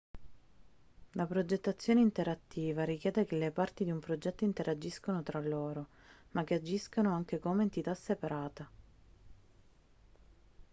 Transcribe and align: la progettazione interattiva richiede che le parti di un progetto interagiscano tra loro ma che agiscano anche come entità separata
la 1.11 1.27
progettazione 1.27 1.99
interattiva 2.01 2.83
richiede 2.85 3.23
che 3.23 3.37
le 3.37 3.51
parti 3.51 3.83
di 3.83 3.91
un 3.91 3.99
progetto 3.99 4.43
interagiscano 4.43 5.21
tra 5.21 5.39
loro 5.41 5.89
ma 6.31 6.43
che 6.43 6.55
agiscano 6.55 7.13
anche 7.13 7.37
come 7.37 7.61
entità 7.61 7.93
separata 7.93 8.67